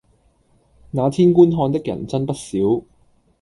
[0.89, 2.57] 那天觀看的人真不少